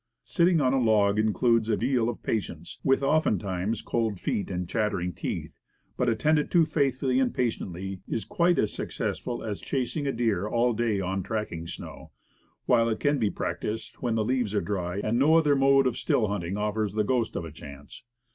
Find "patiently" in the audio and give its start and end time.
7.35-8.01